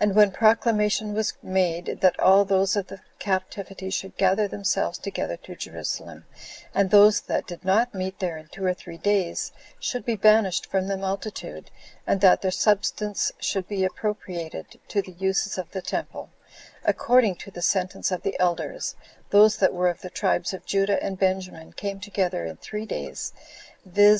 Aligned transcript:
And 0.00 0.14
when 0.14 0.30
proclamation 0.30 1.12
was 1.12 1.34
made, 1.42 1.98
that 2.00 2.18
all 2.18 2.46
those 2.46 2.76
of 2.76 2.86
the 2.86 3.02
captivity 3.18 3.90
should 3.90 4.16
gather 4.16 4.48
themselves 4.48 4.96
together 4.96 5.36
to 5.36 5.54
Jerusalem, 5.54 6.24
and 6.74 6.88
those 6.88 7.20
that 7.20 7.46
did 7.46 7.62
not 7.62 7.94
meet 7.94 8.20
there 8.20 8.38
in 8.38 8.46
two 8.48 8.64
or 8.64 8.72
three 8.72 8.96
days 8.96 9.52
should 9.78 10.06
be 10.06 10.16
banished 10.16 10.64
from 10.64 10.86
the 10.88 10.96
multitude, 10.96 11.70
and 12.06 12.22
that 12.22 12.40
their 12.40 12.50
substance 12.50 13.32
should 13.38 13.68
b 13.68 13.84
appropriated 13.84 14.80
to 14.88 15.02
the 15.02 15.12
uses 15.12 15.58
of 15.58 15.70
the 15.72 15.82
temple, 15.82 16.30
according 16.86 17.34
to 17.36 17.50
the 17.50 17.60
sentence 17.60 18.10
of 18.10 18.22
the 18.22 18.40
elders, 18.40 18.94
those 19.28 19.58
that 19.58 19.74
were 19.74 19.90
of 19.90 20.00
the 20.00 20.08
tribes 20.08 20.54
of 20.54 20.64
Judah 20.64 21.02
and 21.04 21.18
Benjamin 21.18 21.74
came 21.74 22.00
together 22.00 22.46
in 22.46 22.56
three 22.56 22.86
days, 22.86 23.34
viz. 23.84 24.18